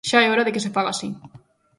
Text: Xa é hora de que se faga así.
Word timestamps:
Xa 0.09 0.19
é 0.25 0.27
hora 0.31 0.45
de 0.45 0.53
que 0.53 0.63
se 0.65 0.73
faga 0.75 0.89
así. 0.93 1.09